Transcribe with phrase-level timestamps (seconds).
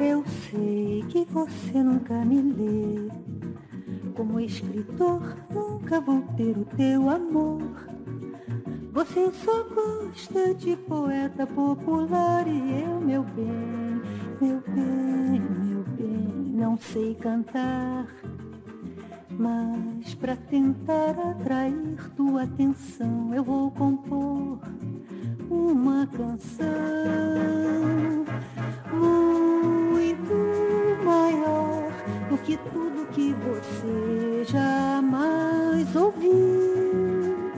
[0.00, 3.10] Eu sei que você nunca me lê.
[4.14, 7.62] Como escritor, nunca vou ter o teu amor.
[8.92, 14.02] Você só gosta de poeta popular e eu, meu bem,
[14.40, 18.06] meu bem, meu bem, não sei cantar.
[19.42, 24.60] Mas para tentar atrair tua atenção, eu vou compor
[25.50, 26.64] uma canção
[28.92, 30.32] muito
[31.04, 31.90] maior
[32.30, 37.50] do que tudo que você jamais ouviu.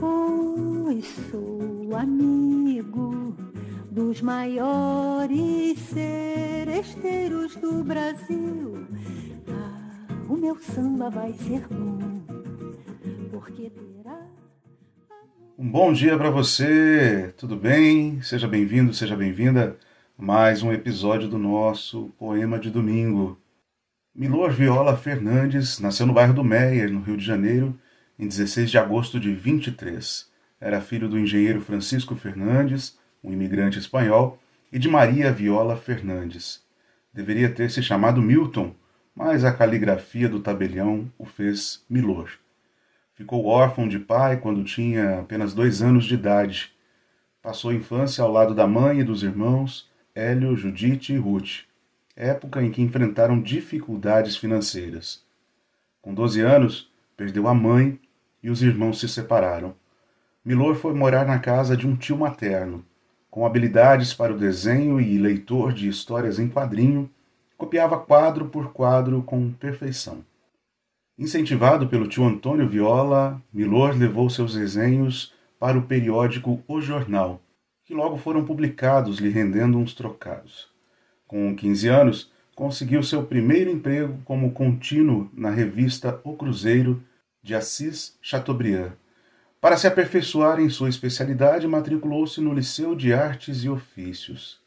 [0.00, 3.36] Pois sou amigo
[3.90, 8.86] dos maiores seresteiros do Brasil.
[10.34, 11.96] O meu samba vai ser bom,
[13.30, 14.20] porque terá.
[15.56, 18.20] Um bom dia para você, tudo bem?
[18.20, 19.78] Seja bem-vindo, seja bem-vinda
[20.18, 23.38] mais um episódio do nosso Poema de Domingo.
[24.12, 27.78] Milor Viola Fernandes nasceu no bairro do Meier, no Rio de Janeiro,
[28.18, 30.28] em 16 de agosto de 23.
[30.60, 34.40] Era filho do engenheiro Francisco Fernandes, um imigrante espanhol,
[34.72, 36.60] e de Maria Viola Fernandes.
[37.12, 38.74] Deveria ter se chamado Milton,
[39.14, 42.30] mas a caligrafia do tabelião o fez Milor.
[43.14, 46.72] Ficou órfão de pai quando tinha apenas dois anos de idade.
[47.40, 51.62] Passou a infância ao lado da mãe e dos irmãos, Hélio, Judite e Ruth,
[52.16, 55.22] época em que enfrentaram dificuldades financeiras.
[56.02, 58.00] Com 12 anos, perdeu a mãe
[58.42, 59.74] e os irmãos se separaram.
[60.44, 62.84] Milor foi morar na casa de um tio materno.
[63.30, 67.10] Com habilidades para o desenho e leitor de histórias em quadrinho,
[67.56, 70.24] copiava quadro por quadro com perfeição.
[71.18, 77.40] Incentivado pelo tio Antônio Viola, Milor levou seus desenhos para o periódico O Jornal,
[77.84, 80.68] que logo foram publicados, lhe rendendo uns trocados.
[81.26, 87.02] Com 15 anos, conseguiu seu primeiro emprego como contínuo na revista O Cruzeiro
[87.42, 88.92] de Assis Chateaubriand.
[89.60, 94.63] Para se aperfeiçoar em sua especialidade, matriculou-se no Liceu de Artes e Ofícios.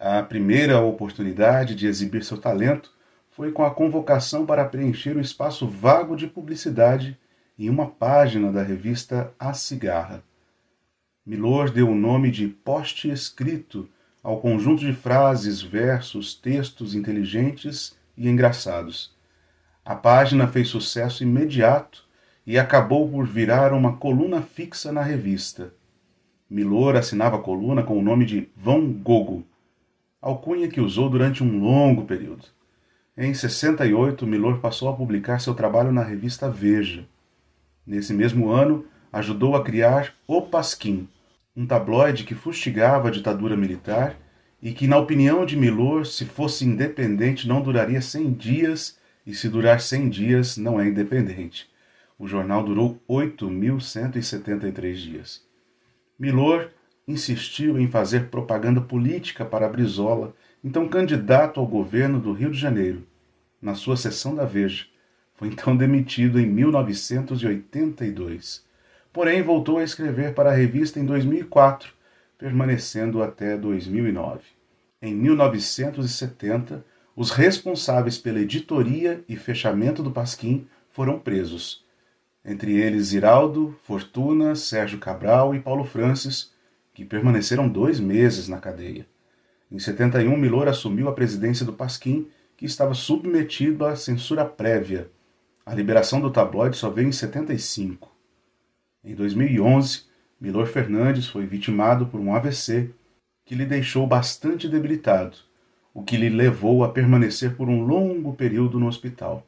[0.00, 2.92] A primeira oportunidade de exibir seu talento
[3.32, 7.18] foi com a convocação para preencher o espaço vago de publicidade
[7.58, 10.22] em uma página da revista A Cigarra.
[11.26, 13.88] Milor deu o nome de poste escrito
[14.22, 19.12] ao conjunto de frases, versos, textos inteligentes e engraçados.
[19.84, 22.06] A página fez sucesso imediato
[22.46, 25.74] e acabou por virar uma coluna fixa na revista.
[26.48, 29.44] Milor assinava a coluna com o nome de Vão Gogo,
[30.20, 32.44] alcunha que usou durante um longo período.
[33.16, 37.04] Em 68, Milor passou a publicar seu trabalho na revista Veja.
[37.86, 41.08] Nesse mesmo ano, ajudou a criar O Pasquim,
[41.56, 44.16] um tabloide que fustigava a ditadura militar
[44.62, 49.48] e que, na opinião de Milor, se fosse independente não duraria 100 dias e se
[49.48, 51.68] durar 100 dias não é independente.
[52.18, 55.42] O jornal durou 8.173 dias.
[56.18, 56.70] Milor
[57.08, 60.32] insistiu em fazer propaganda política para Brizola
[60.62, 63.06] então candidato ao governo do Rio de Janeiro,
[63.60, 64.84] na sua sessão da Veja.
[65.34, 68.64] Foi então demitido em 1982.
[69.12, 71.92] Porém, voltou a escrever para a revista em 2004,
[72.36, 74.40] permanecendo até 2009.
[75.00, 76.84] Em 1970,
[77.16, 81.84] os responsáveis pela editoria e fechamento do Pasquim foram presos.
[82.44, 86.52] Entre eles Iraldo, Fortuna, Sérgio Cabral e Paulo Francis,
[86.98, 89.06] que permaneceram dois meses na cadeia.
[89.70, 92.26] Em 71, Milor assumiu a presidência do Pasquim,
[92.56, 95.08] que estava submetido à censura prévia.
[95.64, 98.10] A liberação do tabloide só veio em 75.
[99.04, 100.06] Em 2011,
[100.40, 102.90] Milor Fernandes foi vitimado por um AVC
[103.44, 105.36] que lhe deixou bastante debilitado,
[105.94, 109.46] o que lhe levou a permanecer por um longo período no hospital.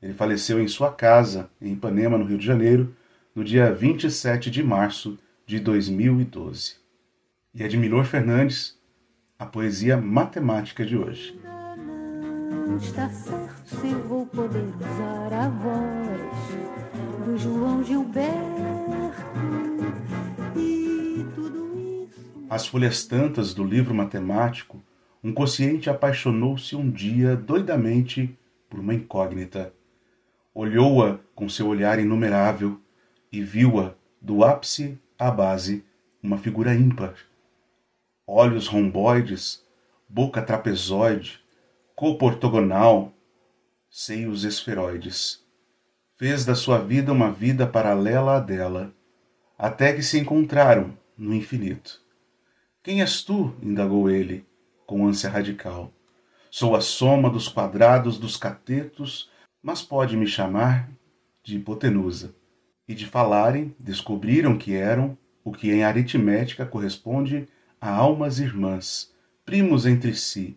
[0.00, 2.94] Ele faleceu em sua casa, em Ipanema, no Rio de Janeiro,
[3.34, 5.18] no dia 27 de março
[5.48, 6.74] de 2012.
[7.54, 8.78] E é de Milor Fernandes
[9.38, 11.40] a poesia matemática de hoje.
[11.42, 18.30] Não está certo se vou poder usar a voz do João Gilberto
[20.54, 22.46] e tudo isso.
[22.50, 24.82] As folhas tantas do livro matemático,
[25.24, 29.72] um consciente apaixonou-se um dia doidamente por uma incógnita.
[30.54, 32.78] Olhou-a com seu olhar inumerável
[33.32, 35.84] e viu-a, do ápice à base,
[36.22, 37.14] uma figura ímpar
[38.30, 39.64] olhos romboides,
[40.06, 41.40] boca trapezoide,
[41.96, 43.10] corpo ortogonal,
[43.88, 45.42] seios esferoides.
[46.18, 48.92] fez da sua vida uma vida paralela à dela,
[49.56, 52.02] até que se encontraram no infinito.
[52.82, 53.54] Quem és tu?
[53.62, 54.44] indagou ele,
[54.86, 55.90] com ânsia radical.
[56.50, 59.30] Sou a soma dos quadrados dos catetos,
[59.62, 60.90] mas pode me chamar
[61.42, 62.34] de hipotenusa.
[62.88, 67.46] E de falarem, descobriram que eram o que em aritmética corresponde
[67.80, 69.12] a almas irmãs,
[69.44, 70.56] primos entre si,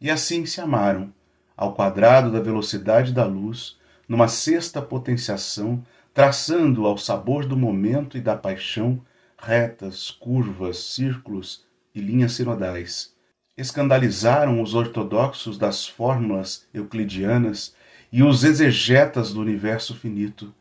[0.00, 1.12] e assim se amaram,
[1.56, 3.78] ao quadrado da velocidade da luz,
[4.08, 5.82] numa sexta potenciação,
[6.12, 9.00] traçando ao sabor do momento e da paixão
[9.38, 11.64] retas, curvas, círculos
[11.94, 13.12] e linhas sinodais.
[13.56, 17.74] Escandalizaram os ortodoxos das fórmulas euclidianas
[18.10, 20.54] e os exegetas do universo finito.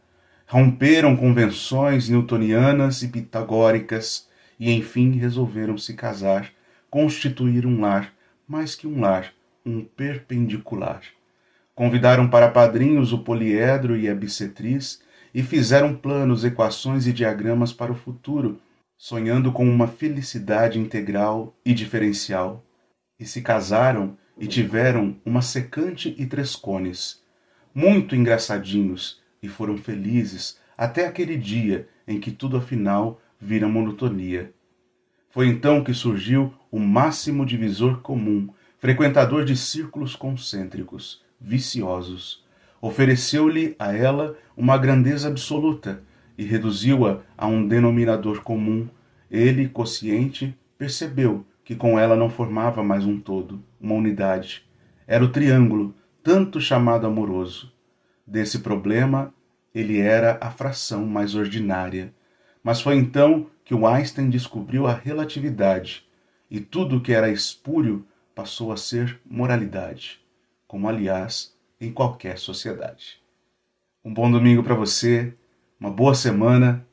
[0.52, 4.28] Romperam convenções newtonianas e pitagóricas
[4.60, 6.52] e, enfim, resolveram se casar,
[6.90, 8.14] constituir um lar,
[8.46, 9.32] mais que um lar,
[9.66, 11.04] um perpendicular.
[11.74, 15.02] Convidaram para padrinhos o poliedro e a bissetriz
[15.34, 18.60] e fizeram planos, equações e diagramas para o futuro,
[18.98, 22.62] sonhando com uma felicidade integral e diferencial.
[23.18, 27.24] E se casaram e tiveram uma secante e três cones,
[27.74, 34.54] muito engraçadinhos, e foram felizes até aquele dia em que tudo afinal vira monotonia.
[35.32, 42.44] Foi então que surgiu o máximo divisor comum, frequentador de círculos concêntricos, viciosos.
[42.80, 46.04] Ofereceu-lhe a ela uma grandeza absoluta
[46.38, 48.88] e reduziu-a a um denominador comum.
[49.30, 54.64] Ele, consciente, percebeu que com ela não formava mais um todo, uma unidade.
[55.08, 57.72] Era o triângulo, tanto chamado amoroso.
[58.32, 59.34] Desse problema,
[59.76, 62.14] ele era a fração mais ordinária.
[62.64, 66.08] Mas foi então que o Einstein descobriu a relatividade,
[66.50, 70.22] e tudo que era espúrio passou a ser moralidade,
[70.66, 73.22] como aliás em qualquer sociedade.
[74.02, 75.34] Um bom domingo para você,
[75.78, 76.88] uma boa semana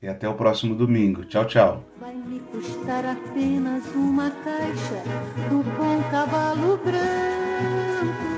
[0.00, 1.24] e até o próximo domingo.
[1.24, 1.84] Tchau, tchau.
[1.98, 5.02] Vai me custar apenas uma caixa
[5.50, 8.33] do bom cavalo branco.